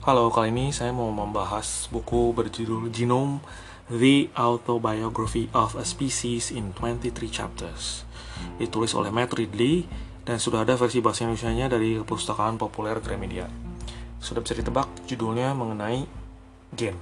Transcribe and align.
Halo, 0.00 0.32
kali 0.32 0.48
ini 0.48 0.72
saya 0.72 0.96
mau 0.96 1.12
membahas 1.12 1.84
buku 1.92 2.32
berjudul 2.32 2.88
Genome 2.88 3.44
The 3.92 4.32
Autobiography 4.32 5.52
of 5.52 5.76
a 5.76 5.84
Species 5.84 6.48
in 6.48 6.72
23 6.72 7.12
Chapters. 7.28 8.08
Ditulis 8.56 8.96
oleh 8.96 9.12
Matt 9.12 9.36
Ridley 9.36 9.84
dan 10.24 10.40
sudah 10.40 10.64
ada 10.64 10.72
versi 10.80 11.04
bahasa 11.04 11.28
Indonesia-nya 11.28 11.68
dari 11.68 12.00
perpustakaan 12.00 12.56
populer 12.56 12.96
Gramedia. 13.04 13.44
Sudah 14.24 14.40
bisa 14.40 14.56
ditebak 14.56 14.88
judulnya 15.04 15.52
mengenai 15.52 16.08
gen. 16.72 16.96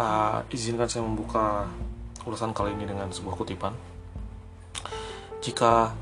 Uh, 0.00 0.48
izinkan 0.56 0.88
saya 0.88 1.04
membuka 1.04 1.68
ulasan 2.24 2.56
kali 2.56 2.72
ini 2.72 2.88
dengan 2.88 3.12
sebuah 3.12 3.36
kutipan. 3.36 3.76
Jika 5.44 5.92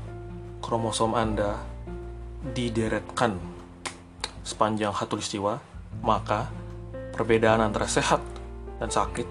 kromosom 0.63 1.19
Anda 1.19 1.59
dideretkan 2.55 3.54
sepanjang 4.45 4.93
hatulistiwa, 4.93 5.57
maka 6.05 6.53
perbedaan 7.17 7.65
antara 7.65 7.89
sehat 7.89 8.21
dan 8.77 8.93
sakit 8.93 9.25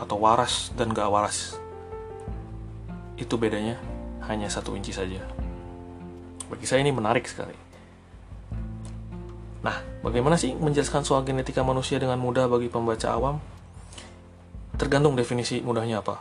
atau 0.00 0.16
waras 0.16 0.72
dan 0.74 0.96
gak 0.96 1.12
waras 1.12 1.60
itu 3.16 3.34
bedanya 3.36 3.76
hanya 4.28 4.48
satu 4.48 4.72
inci 4.76 4.92
saja. 4.92 5.20
Bagi 6.48 6.64
saya 6.68 6.84
ini 6.84 6.92
menarik 6.92 7.28
sekali. 7.28 7.56
Nah, 9.64 9.76
bagaimana 10.04 10.38
sih 10.38 10.54
menjelaskan 10.54 11.02
soal 11.02 11.26
genetika 11.26 11.64
manusia 11.66 11.98
dengan 11.98 12.20
mudah 12.20 12.46
bagi 12.46 12.70
pembaca 12.70 13.10
awam? 13.10 13.42
Tergantung 14.76 15.16
definisi 15.16 15.64
mudahnya 15.64 16.04
apa. 16.04 16.20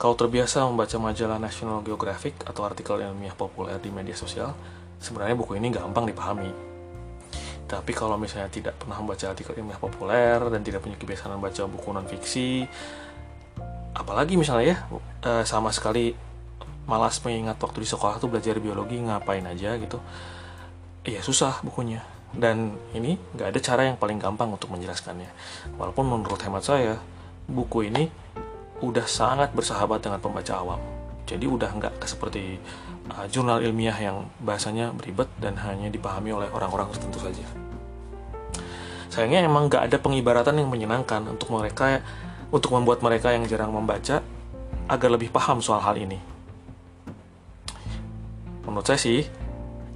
Kalau 0.00 0.16
terbiasa 0.16 0.64
membaca 0.64 0.96
majalah 0.96 1.36
National 1.36 1.84
Geographic 1.84 2.32
atau 2.48 2.64
artikel 2.64 2.96
ilmiah 3.04 3.36
populer 3.36 3.76
di 3.76 3.92
media 3.92 4.16
sosial, 4.16 4.56
sebenarnya 4.96 5.36
buku 5.36 5.60
ini 5.60 5.68
gampang 5.68 6.08
dipahami 6.08 6.69
tapi 7.70 7.94
kalau 7.94 8.18
misalnya 8.18 8.50
tidak 8.50 8.74
pernah 8.82 8.98
membaca 8.98 9.30
artikel 9.30 9.54
ilmiah 9.54 9.78
populer 9.78 10.42
dan 10.50 10.60
tidak 10.66 10.82
punya 10.82 10.98
kebiasaan 10.98 11.38
membaca 11.38 11.62
buku 11.70 11.88
non 11.94 12.02
fiksi, 12.10 12.66
apalagi 13.94 14.34
misalnya 14.34 14.74
ya 14.74 14.78
eh, 15.22 15.44
sama 15.46 15.70
sekali 15.70 16.10
malas 16.90 17.22
mengingat 17.22 17.62
waktu 17.62 17.86
di 17.86 17.88
sekolah 17.88 18.18
tuh 18.18 18.26
belajar 18.26 18.58
biologi 18.58 18.98
ngapain 18.98 19.46
aja 19.46 19.78
gitu, 19.78 20.02
ya 21.06 21.22
susah 21.22 21.62
bukunya. 21.62 22.02
Dan 22.34 22.74
ini 22.90 23.14
nggak 23.38 23.54
ada 23.54 23.60
cara 23.62 23.82
yang 23.86 23.98
paling 23.98 24.18
gampang 24.18 24.50
untuk 24.50 24.74
menjelaskannya. 24.74 25.30
Walaupun 25.78 26.10
menurut 26.10 26.42
hemat 26.42 26.66
saya, 26.66 26.98
buku 27.46 27.86
ini 27.86 28.10
udah 28.82 29.06
sangat 29.06 29.54
bersahabat 29.54 30.02
dengan 30.02 30.18
pembaca 30.18 30.58
awam. 30.58 30.99
Jadi 31.30 31.46
udah 31.46 31.70
nggak 31.78 32.02
seperti 32.02 32.58
uh, 33.14 33.26
jurnal 33.30 33.62
ilmiah 33.62 33.94
yang 33.94 34.26
bahasanya 34.42 34.90
beribet 34.90 35.30
dan 35.38 35.54
hanya 35.62 35.86
dipahami 35.86 36.34
oleh 36.34 36.50
orang-orang 36.50 36.90
tertentu 36.90 37.22
saja. 37.22 37.46
Sayangnya 39.14 39.46
emang 39.46 39.70
nggak 39.70 39.86
ada 39.86 39.96
pengibaratan 40.02 40.58
yang 40.58 40.66
menyenangkan 40.66 41.22
untuk 41.30 41.54
mereka 41.54 42.02
untuk 42.50 42.74
membuat 42.74 42.98
mereka 43.06 43.30
yang 43.30 43.46
jarang 43.46 43.70
membaca 43.70 44.26
agar 44.90 45.08
lebih 45.14 45.30
paham 45.30 45.62
soal 45.62 45.78
hal 45.78 45.94
ini. 45.94 46.18
Menurut 48.66 48.86
saya 48.86 48.98
sih, 48.98 49.22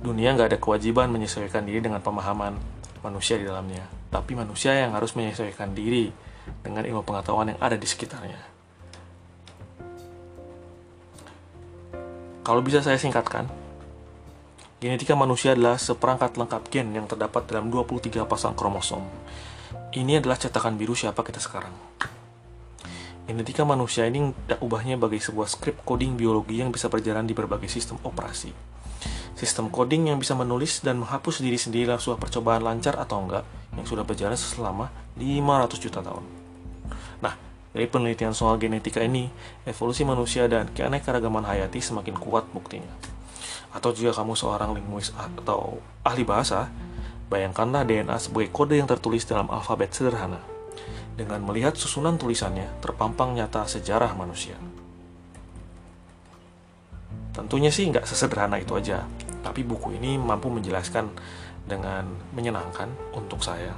dunia 0.02 0.38
nggak 0.38 0.54
ada 0.54 0.58
kewajiban 0.62 1.10
menyesuaikan 1.10 1.66
diri 1.66 1.82
dengan 1.82 1.98
pemahaman 1.98 2.54
manusia 3.02 3.34
di 3.34 3.46
dalamnya, 3.46 3.90
tapi 4.14 4.38
manusia 4.38 4.70
yang 4.70 4.94
harus 4.94 5.18
menyesuaikan 5.18 5.74
diri 5.74 6.14
dengan 6.62 6.86
ilmu 6.86 7.02
pengetahuan 7.02 7.54
yang 7.54 7.60
ada 7.62 7.74
di 7.74 7.86
sekitarnya. 7.90 8.53
Kalau 12.44 12.60
bisa 12.60 12.84
saya 12.84 13.00
singkatkan, 13.00 13.48
genetika 14.76 15.16
manusia 15.16 15.56
adalah 15.56 15.80
seperangkat 15.80 16.36
lengkap 16.36 16.68
gen 16.68 16.92
yang 16.92 17.08
terdapat 17.08 17.48
dalam 17.48 17.72
23 17.72 18.28
pasang 18.28 18.52
kromosom. 18.52 19.00
Ini 19.96 20.20
adalah 20.20 20.36
cetakan 20.36 20.76
biru 20.76 20.92
siapa 20.92 21.24
kita 21.24 21.40
sekarang. 21.40 21.72
Genetika 23.24 23.64
manusia 23.64 24.04
ini 24.04 24.36
tidak 24.44 24.60
ubahnya 24.60 25.00
bagi 25.00 25.24
sebuah 25.24 25.48
skrip 25.48 25.88
coding 25.88 26.20
biologi 26.20 26.60
yang 26.60 26.68
bisa 26.68 26.92
berjalan 26.92 27.24
di 27.24 27.32
berbagai 27.32 27.72
sistem 27.72 27.96
operasi. 28.04 28.52
Sistem 29.32 29.72
coding 29.72 30.12
yang 30.12 30.20
bisa 30.20 30.36
menulis 30.36 30.84
dan 30.84 31.00
menghapus 31.00 31.40
diri 31.40 31.56
sendiri 31.56 31.88
dalam 31.88 32.04
sebuah 32.04 32.20
percobaan 32.20 32.60
lancar 32.60 33.00
atau 33.00 33.24
enggak 33.24 33.48
yang 33.72 33.88
sudah 33.88 34.04
berjalan 34.04 34.36
selama 34.36 34.92
500 35.16 35.80
juta 35.80 36.04
tahun. 36.04 36.43
Dari 37.74 37.90
penelitian 37.90 38.30
soal 38.30 38.54
genetika 38.62 39.02
ini, 39.02 39.26
evolusi 39.66 40.06
manusia 40.06 40.46
dan 40.46 40.70
keanekaragaman 40.70 41.42
hayati 41.42 41.82
semakin 41.82 42.14
kuat 42.14 42.46
buktinya. 42.54 42.94
Atau 43.74 43.90
jika 43.90 44.14
kamu 44.14 44.38
seorang 44.38 44.78
linguis 44.78 45.10
atau 45.18 45.82
ahli 46.06 46.22
bahasa, 46.22 46.70
bayangkanlah 47.26 47.82
DNA 47.82 48.14
sebagai 48.22 48.54
kode 48.54 48.78
yang 48.78 48.86
tertulis 48.86 49.26
dalam 49.26 49.50
alfabet 49.50 49.90
sederhana. 49.90 50.38
Dengan 51.18 51.42
melihat 51.42 51.74
susunan 51.74 52.14
tulisannya, 52.14 52.70
terpampang 52.78 53.34
nyata 53.34 53.66
sejarah 53.66 54.14
manusia. 54.14 54.54
Tentunya 57.34 57.74
sih 57.74 57.90
nggak 57.90 58.06
sesederhana 58.06 58.62
itu 58.62 58.78
aja, 58.78 59.02
tapi 59.42 59.66
buku 59.66 59.98
ini 59.98 60.14
mampu 60.14 60.46
menjelaskan 60.46 61.10
dengan 61.66 62.06
menyenangkan 62.30 62.86
untuk 63.10 63.42
saya. 63.42 63.74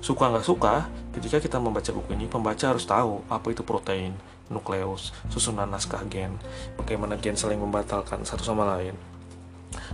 Suka 0.00 0.32
nggak 0.32 0.48
suka, 0.48 0.88
ketika 1.12 1.36
kita 1.44 1.60
membaca 1.60 1.92
buku 1.92 2.16
ini, 2.16 2.24
pembaca 2.24 2.72
harus 2.72 2.88
tahu 2.88 3.20
apa 3.28 3.52
itu 3.52 3.60
protein, 3.60 4.16
nukleus, 4.48 5.12
susunan 5.28 5.68
naskah 5.68 6.00
gen, 6.08 6.40
bagaimana 6.80 7.20
gen 7.20 7.36
saling 7.36 7.60
membatalkan 7.60 8.24
satu 8.24 8.40
sama 8.40 8.64
lain, 8.64 8.96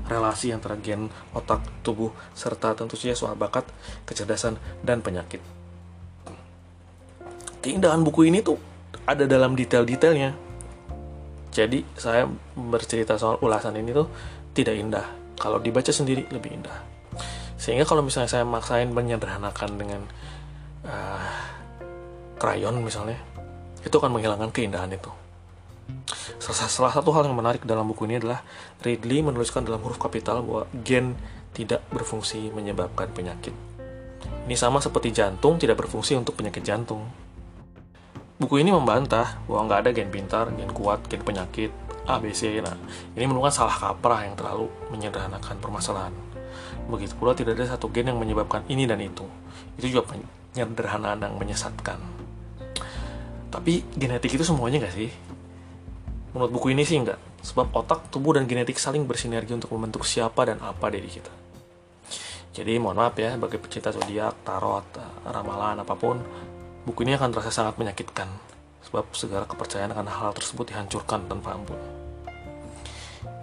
relasi 0.06 0.54
antara 0.54 0.78
gen, 0.78 1.10
otak, 1.34 1.58
tubuh, 1.82 2.14
serta 2.38 2.78
tentu 2.78 2.94
saja 2.94 3.18
soal 3.18 3.34
bakat, 3.34 3.66
kecerdasan, 4.06 4.54
dan 4.86 5.02
penyakit. 5.02 5.42
Keindahan 7.58 8.06
buku 8.06 8.30
ini 8.30 8.46
tuh 8.46 8.62
ada 9.10 9.26
dalam 9.26 9.58
detail-detailnya. 9.58 10.38
Jadi 11.50 11.82
saya 11.98 12.30
bercerita 12.54 13.18
soal 13.18 13.42
ulasan 13.42 13.74
ini 13.74 13.90
tuh 13.90 14.06
tidak 14.54 14.78
indah. 14.78 15.06
Kalau 15.34 15.58
dibaca 15.58 15.90
sendiri 15.90 16.30
lebih 16.30 16.62
indah 16.62 16.95
sehingga 17.66 17.82
kalau 17.82 18.06
misalnya 18.06 18.30
saya 18.30 18.46
maksain 18.46 18.94
menyederhanakan 18.94 19.74
dengan 19.74 20.06
uh, 20.86 21.26
krayon 22.38 22.78
misalnya 22.78 23.18
itu 23.82 23.90
akan 23.90 24.14
menghilangkan 24.14 24.54
keindahan 24.54 24.86
itu 24.94 25.10
salah, 26.38 26.94
satu 26.94 27.10
hal 27.10 27.26
yang 27.26 27.34
menarik 27.34 27.66
dalam 27.66 27.90
buku 27.90 28.06
ini 28.06 28.22
adalah 28.22 28.46
Ridley 28.86 29.26
menuliskan 29.26 29.66
dalam 29.66 29.82
huruf 29.82 29.98
kapital 29.98 30.46
bahwa 30.46 30.70
gen 30.86 31.18
tidak 31.58 31.82
berfungsi 31.90 32.54
menyebabkan 32.54 33.10
penyakit 33.10 33.50
ini 34.46 34.54
sama 34.54 34.78
seperti 34.78 35.10
jantung 35.10 35.58
tidak 35.58 35.82
berfungsi 35.82 36.14
untuk 36.14 36.38
penyakit 36.38 36.62
jantung 36.62 37.02
buku 38.38 38.62
ini 38.62 38.70
membantah 38.70 39.42
bahwa 39.50 39.66
nggak 39.66 39.80
ada 39.82 39.90
gen 39.96 40.10
pintar, 40.12 40.52
gen 40.54 40.68
kuat, 40.68 41.00
gen 41.08 41.24
penyakit, 41.24 41.72
ABC. 42.04 42.60
Nah, 42.60 42.76
ini 43.16 43.24
merupakan 43.24 43.64
salah 43.64 43.72
kaprah 43.72 44.28
yang 44.28 44.36
terlalu 44.36 44.68
menyederhanakan 44.92 45.56
permasalahan. 45.56 46.25
Begitu 46.86 47.14
pula 47.18 47.34
tidak 47.34 47.58
ada 47.58 47.74
satu 47.74 47.90
gen 47.90 48.14
yang 48.14 48.18
menyebabkan 48.18 48.62
ini 48.70 48.86
dan 48.86 49.02
itu. 49.02 49.26
Itu 49.78 49.90
juga 49.90 50.14
penyederhanaan 50.14 51.18
yang 51.18 51.34
menyesatkan. 51.34 51.98
Tapi 53.50 53.82
genetik 53.98 54.36
itu 54.38 54.44
semuanya 54.46 54.86
gak 54.86 54.94
sih? 54.94 55.10
Menurut 56.36 56.52
buku 56.52 56.76
ini 56.76 56.84
sih 56.84 57.00
enggak. 57.00 57.18
Sebab 57.40 57.72
otak, 57.72 58.12
tubuh, 58.12 58.36
dan 58.36 58.44
genetik 58.44 58.76
saling 58.76 59.06
bersinergi 59.08 59.54
untuk 59.54 59.72
membentuk 59.72 60.04
siapa 60.04 60.44
dan 60.44 60.60
apa 60.60 60.90
diri 60.92 61.08
kita. 61.08 61.32
Jadi 62.52 62.76
mohon 62.76 63.00
maaf 63.00 63.16
ya, 63.16 63.36
bagi 63.40 63.56
pecinta 63.56 63.88
zodiak, 63.88 64.44
tarot, 64.44 64.84
ramalan, 65.24 65.80
apa 65.80 65.94
pun, 65.96 66.20
buku 66.84 67.04
ini 67.08 67.16
akan 67.16 67.32
terasa 67.32 67.52
sangat 67.52 67.80
menyakitkan. 67.80 68.28
Sebab 68.84 69.12
segala 69.16 69.44
kepercayaan 69.48 69.96
akan 69.96 70.08
hal 70.08 70.30
tersebut 70.36 70.70
dihancurkan 70.74 71.24
tanpa 71.24 71.56
ampun. 71.56 72.05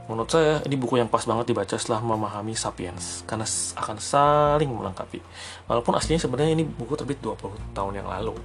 Menurut 0.04 0.28
saya, 0.28 0.60
ini 0.68 0.76
buku 0.76 1.00
yang 1.00 1.08
pas 1.08 1.24
banget 1.24 1.56
dibaca 1.56 1.80
setelah 1.80 2.04
memahami 2.04 2.52
Sapiens, 2.60 3.24
karena 3.24 3.48
akan 3.80 3.98
saling 4.04 4.68
melengkapi. 4.68 5.24
Walaupun 5.72 5.96
aslinya 5.96 6.20
sebenarnya 6.20 6.60
ini 6.60 6.68
buku 6.68 7.00
terbit 7.00 7.24
20 7.24 7.72
tahun 7.72 8.04
yang 8.04 8.12
lalu, 8.12 8.36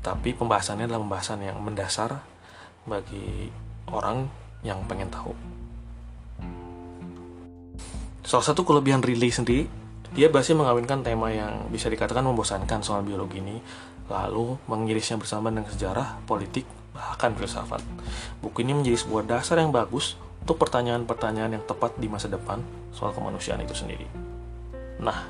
tapi 0.00 0.32
pembahasannya 0.32 0.88
adalah 0.88 1.04
pembahasan 1.04 1.44
yang 1.44 1.60
mendasar 1.60 2.24
bagi 2.88 3.52
orang 3.92 4.32
yang 4.64 4.80
pengen 4.88 5.12
tahu. 5.12 5.36
Salah 8.24 8.46
satu 8.48 8.64
kelebihan 8.64 9.04
Ridley 9.04 9.28
sendiri, 9.28 9.68
dia 10.16 10.32
berhasil 10.32 10.56
mengawinkan 10.56 11.04
tema 11.04 11.28
yang 11.28 11.68
bisa 11.68 11.92
dikatakan 11.92 12.24
membosankan 12.24 12.80
soal 12.80 13.04
biologi 13.04 13.44
ini, 13.44 13.60
lalu 14.08 14.56
mengirisnya 14.72 15.20
bersama 15.20 15.52
dengan 15.52 15.68
sejarah, 15.68 16.24
politik, 16.24 16.64
bahkan 16.96 17.36
filsafat. 17.36 17.84
Buku 18.40 18.64
ini 18.64 18.72
menjadi 18.72 19.04
sebuah 19.04 19.28
dasar 19.28 19.60
yang 19.60 19.68
bagus 19.68 20.16
untuk 20.44 20.60
pertanyaan-pertanyaan 20.60 21.56
yang 21.56 21.64
tepat 21.64 21.96
di 21.96 22.04
masa 22.04 22.28
depan 22.28 22.60
soal 22.92 23.16
kemanusiaan 23.16 23.64
itu 23.64 23.72
sendiri. 23.72 24.04
Nah, 25.00 25.24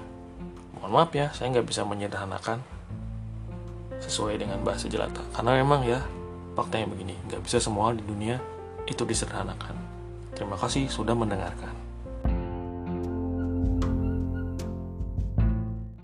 mohon 0.74 0.90
maaf 0.90 1.14
ya, 1.14 1.30
saya 1.30 1.54
nggak 1.54 1.70
bisa 1.70 1.86
menyederhanakan 1.86 2.58
sesuai 4.02 4.42
dengan 4.42 4.58
bahasa 4.66 4.90
jelata. 4.90 5.22
Karena 5.30 5.62
memang 5.62 5.86
ya, 5.86 6.02
faktanya 6.58 6.90
begini, 6.90 7.14
nggak 7.30 7.46
bisa 7.46 7.62
semua 7.62 7.94
di 7.94 8.02
dunia 8.02 8.42
itu 8.90 9.06
disederhanakan. 9.06 9.78
Terima 10.34 10.58
kasih 10.58 10.90
sudah 10.90 11.14
mendengarkan. 11.14 11.83